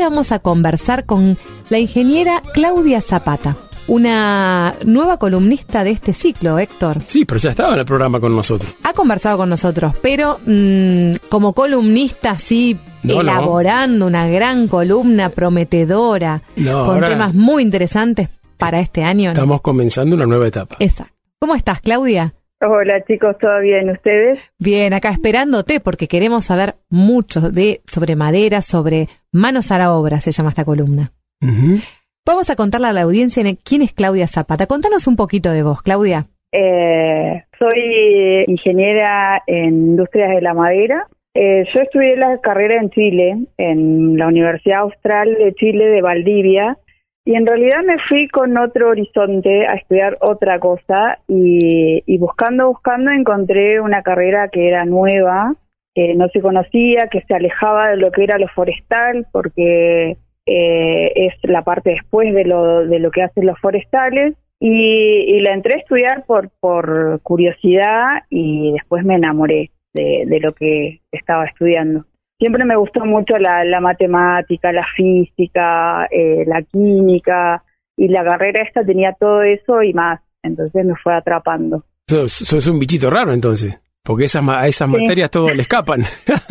[0.00, 1.36] ahora vamos a conversar con
[1.68, 3.56] la ingeniera Claudia Zapata,
[3.86, 7.02] una nueva columnista de este ciclo, Héctor.
[7.06, 8.72] Sí, pero ya estaba en el programa con nosotros.
[8.82, 13.20] Ha conversado con nosotros, pero mm, como columnista, sí, No, no.
[13.20, 19.30] elaborando una gran columna prometedora, No, con temas muy interesantes para este año.
[19.32, 20.76] Estamos comenzando una nueva etapa.
[20.78, 21.12] Exacto.
[21.38, 22.34] ¿Cómo estás, Claudia?
[22.62, 23.88] Hola chicos, ¿todo bien?
[23.88, 24.38] ¿Ustedes?
[24.58, 30.20] Bien, acá esperándote porque queremos saber mucho de sobre madera, sobre manos a la obra,
[30.20, 31.12] se llama esta columna.
[32.26, 34.66] Vamos a contarle a la audiencia quién es Claudia Zapata.
[34.66, 36.26] Contanos un poquito de vos, Claudia.
[36.52, 41.06] Eh, soy ingeniera en industrias de la madera.
[41.32, 46.76] Eh, yo estudié la carrera en Chile, en la Universidad Austral de Chile de Valdivia,
[47.24, 53.10] y en realidad me fui con otro horizonte a estudiar otra cosa y, buscando, buscando
[53.10, 55.54] encontré una carrera que era nueva,
[55.94, 61.12] que no se conocía, que se alejaba de lo que era lo forestal, porque eh,
[61.14, 64.34] es la parte después de lo, de lo que hacen los forestales.
[64.58, 71.00] Y, la entré a estudiar por, por curiosidad y después me enamoré de lo que
[71.12, 72.04] estaba estudiando.
[72.40, 77.62] Siempre me gustó mucho la, la matemática, la física, eh, la química
[77.96, 80.20] y la carrera esta tenía todo eso y más.
[80.42, 81.84] Entonces me fue atrapando.
[82.08, 84.96] Sos, sos un bichito raro entonces, porque esas, ma- a esas Sí.
[84.96, 86.00] materias todos le escapan.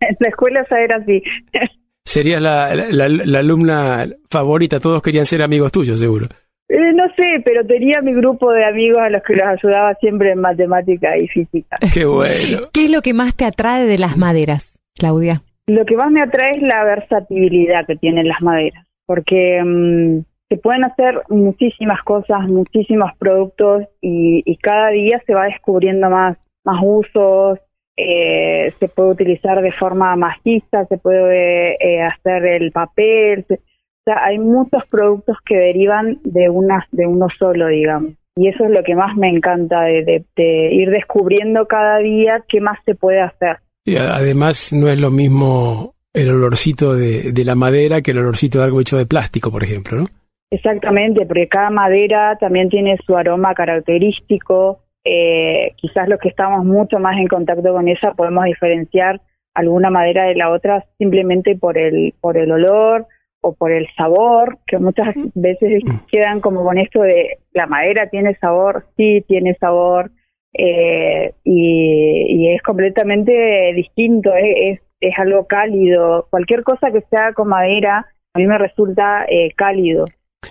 [0.00, 1.22] en la escuela ya era así.
[2.04, 6.26] Serías la, la- la alumna favorita, todos querían ser amigos tuyos, seguro.
[6.68, 10.32] Eh, no sé, pero tenía mi grupo de amigos a los que los ayudaba siempre
[10.32, 11.76] en matemática y física.
[11.92, 12.60] Qué bueno.
[12.72, 15.42] ¿Qué es lo que más te atrae de las maderas, Claudia?
[15.66, 20.56] Lo que más me atrae es la versatilidad que tienen las maderas, porque mm, se
[20.58, 27.58] pueden hacer muchísimas cosas, muchísimos productos y, cada día se va descubriendo más, más usos,
[27.96, 34.12] eh, se puede utilizar de forma maciza, se puede eh, hacer el papel, se- o
[34.12, 38.12] sea, hay muchos productos que derivan de, una, de uno solo, digamos.
[38.36, 42.44] Y eso es lo que más me encanta de, de- de ir descubriendo cada día
[42.48, 43.56] qué más se puede hacer.
[43.86, 48.58] Y además no es lo mismo el olorcito de, de la madera que el olorcito
[48.58, 50.06] de algo hecho de plástico, por ejemplo, ¿no?
[50.50, 54.80] Exactamente, porque cada madera también tiene su aroma característico.
[55.04, 59.20] Eh, quizás los que estamos mucho más en contacto con ella podemos diferenciar
[59.54, 63.06] alguna madera de la otra simplemente por el por el olor
[63.40, 68.34] o por el sabor, que muchas veces quedan como con esto de la madera tiene
[68.36, 70.10] sabor, sí tiene sabor,
[70.58, 76.26] eh, y, es completamente distinto, es, es algo cálido.
[76.30, 80.06] Cualquier cosa que sea con madera a mí me resulta eh, cálido.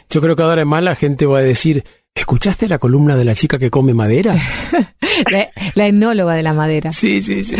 [0.09, 1.83] Yo creo que ahora más la gente va a decir,
[2.15, 4.35] ¿escuchaste la columna de la chica que come madera?
[5.31, 6.91] La, la etnóloga de la madera.
[6.91, 7.55] Sí, sí, sí.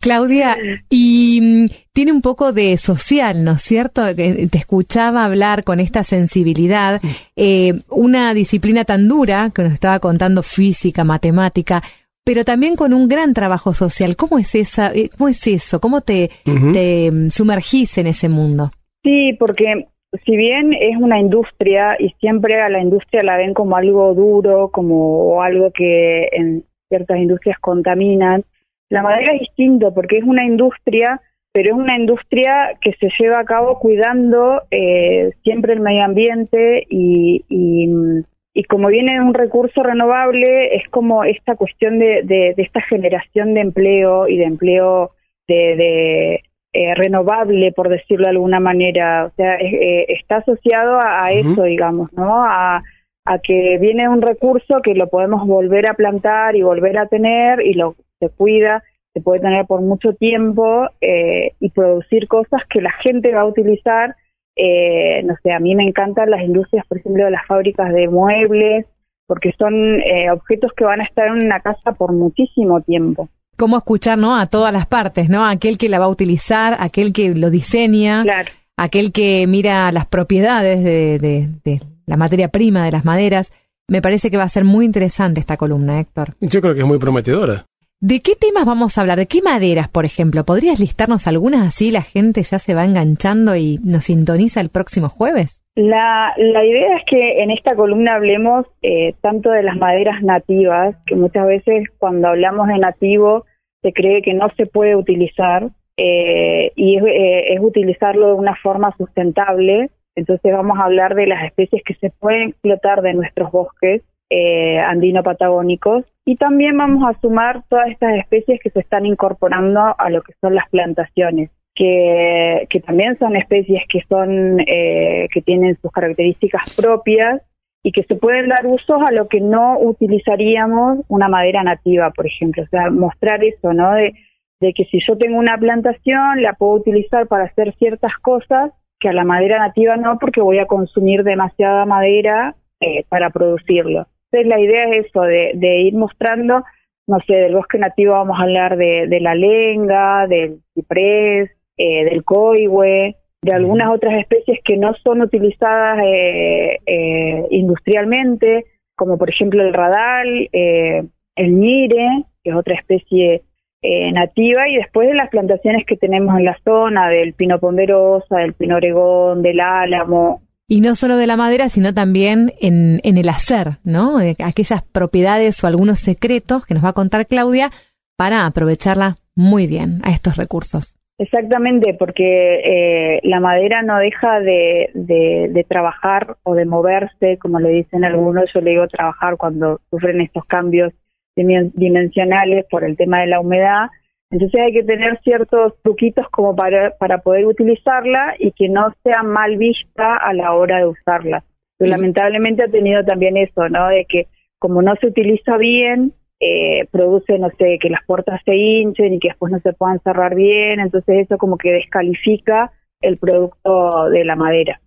[0.00, 0.56] Claudia,
[0.90, 4.02] y mm, tiene un poco de social, ¿no es cierto?
[4.16, 7.00] Que Te escuchaba hablar con esta sensibilidad,
[7.36, 11.80] eh, una disciplina tan dura que nos estaba contando física, matemática,
[12.24, 14.16] pero también con un gran trabajo social.
[14.16, 14.92] ¿Cómo es esa?
[14.92, 15.80] eh, ¿Cómo es eso?
[15.80, 16.32] ¿Cómo te,
[16.72, 18.72] te mm, sumergís en ese mundo?
[19.04, 19.86] Sí, porque
[20.24, 24.70] si bien es una industria y siempre a la industria la ven como algo duro,
[24.70, 28.44] como algo que en ciertas industrias contaminan,
[28.88, 31.20] la madera es distinto porque es una industria,
[31.52, 36.86] pero es una industria que se lleva a cabo cuidando eh, siempre el medio ambiente
[36.88, 42.62] y, y, como viene de un recurso renovable, es como esta cuestión de, de, de
[42.62, 45.10] esta generación de empleo y de empleo
[45.46, 49.26] de, de eh, renovable, por decirlo de alguna manera.
[49.26, 52.44] O sea, eh, está asociado a, eso, digamos, ¿no?
[52.44, 52.82] A,
[53.26, 57.60] a que viene un recurso que lo podemos volver a plantar y volver a tener
[57.60, 58.82] y lo se cuida,
[59.12, 63.46] se puede tener por mucho tiempo eh, y producir cosas que la gente va a
[63.46, 64.14] utilizar.
[64.56, 68.08] Eh, no sé, a mí me encantan las industrias, por ejemplo, de las fábricas de
[68.08, 68.86] muebles,
[69.26, 73.28] porque son eh, objetos que van a estar en una casa por muchísimo tiempo.
[73.56, 74.36] ¿Cómo escuchar, no?
[74.36, 75.44] A todas las partes, ¿no?
[75.46, 78.50] Aquel que la va a utilizar, aquel que lo diseña, Claro.
[78.76, 83.52] aquel que mira las propiedades de, de- de la materia prima de las maderas.
[83.88, 86.34] Me parece que va a ser muy interesante esta columna, Héctor.
[86.40, 87.64] Yo creo que es muy prometedora.
[87.98, 89.16] ¿De qué temas vamos a hablar?
[89.16, 90.44] ¿De qué maderas, por ejemplo?
[90.44, 95.08] ¿Podrías listarnos algunas así la gente ya se va enganchando y nos sintoniza el próximo
[95.08, 95.62] jueves?
[95.76, 100.94] La, la idea es que en esta columna hablemos eh, tanto de las maderas nativas,
[101.06, 103.45] que muchas veces cuando hablamos de nativo
[103.86, 108.56] se cree que no se puede utilizar eh, y es, eh, es utilizarlo de una
[108.56, 109.90] forma sustentable.
[110.16, 114.80] Entonces vamos a hablar de las especies que se pueden explotar de nuestros bosques eh,
[114.80, 120.20] andino-patagónicos y también vamos a sumar todas estas especies que se están incorporando a lo
[120.22, 121.50] que son las plantaciones.
[121.76, 127.42] que, que también son especies que son que tienen sus características propias
[127.86, 132.26] y que se pueden dar usos a lo que no utilizaríamos una madera nativa, por
[132.26, 132.64] ejemplo.
[132.64, 133.92] O sea, mostrar eso, ¿no?
[133.92, 134.12] De,
[134.58, 139.08] de que si yo tengo una plantación, la puedo utilizar para hacer ciertas cosas que
[139.08, 144.08] a la madera nativa no, porque voy a consumir demasiada madera eh, para producirlo.
[144.32, 146.64] Entonces la idea es eso, de, de, ir mostrando,
[147.06, 152.04] no sé, del bosque nativo vamos a hablar de, de la lenga, del ciprés, eh,
[152.04, 158.64] del coihue, de algunas otras especies que no son utilizadas eh, eh, industrialmente,
[158.96, 161.04] como por ejemplo el radal, eh,
[161.36, 163.42] el ñire, que es otra especie
[163.82, 168.38] eh, nativa, y después de las plantaciones que tenemos en la zona, del pino ponderosa,
[168.38, 170.42] del pino oregón, del álamo.
[170.66, 174.18] Y no solo de la madera, sino también en, en el hacer, ¿no?
[174.18, 177.70] Aquellas propiedades o algunos secretos que nos va a contar Claudia
[178.16, 180.95] para aprovecharla muy bien a estos recursos.
[181.18, 187.58] Exactamente, porque eh, la madera no deja de, de, de, trabajar o de moverse, como
[187.58, 190.92] le dicen algunos, yo le digo trabajar cuando sufren estos cambios
[191.36, 193.88] dimensionales por el tema de la humedad.
[194.30, 199.22] Entonces hay que tener ciertos truquitos como para, para poder utilizarla y que no sea
[199.22, 201.44] mal vista a la hora de usarla.
[201.78, 203.88] Lamentablemente ha tenido también eso, ¿no?
[203.88, 204.26] De que
[204.58, 209.18] como no se utiliza bien, eh, produce, no sé, que las puertas se hinchen y
[209.18, 212.72] que después no se puedan cerrar bien, entonces eso como que descalifica
[213.06, 214.80] el producto de la madera.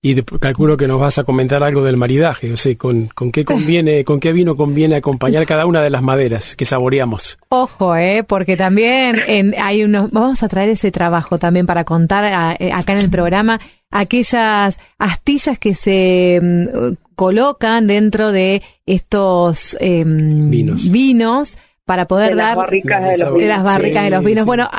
[0.00, 3.44] Y calculo que nos vas a comentar algo del maridaje, o sea, con, con qué
[3.44, 7.38] conviene, con qué vino conviene acompañar cada una de las maderas que saboreamos.
[7.48, 12.56] Ojo, eh, porque también en, hay unos, vamos a traer ese trabajo también para contar
[12.60, 13.60] eh, acá en el programa
[13.90, 21.58] aquellas astillas que se mm, colocan dentro de estos em, vinos.
[21.84, 24.46] para poder dar las barricas de los, las barricas de los vinos.
[24.46, 24.70] Bueno,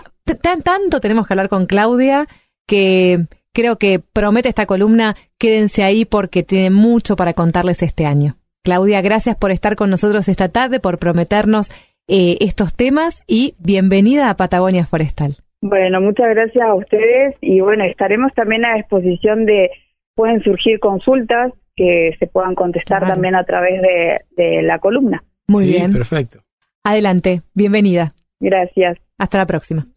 [0.41, 2.27] tan, tanto tenemos que hablar con Claudia
[2.67, 5.15] que creo que promete esta columna.
[5.37, 8.35] Quédense ahí porque tiene mucho para contarles este año.
[8.63, 11.69] Claudia, gracias por estar con nosotros esta tarde, por prometernos
[12.07, 15.37] eh, estos temas y bienvenida a Patagonia Forestal.
[15.61, 19.69] Bueno, muchas gracias a ustedes y bueno, estaremos también a disposición de,
[20.13, 25.23] pueden surgir consultas que se puedan contestar también a través de, la columna.
[25.47, 25.93] Muy bien.
[25.93, 26.39] Perfecto.
[26.83, 28.13] Adelante, bienvenida.
[28.39, 28.97] Gracias.
[29.17, 29.87] Hasta la próxima.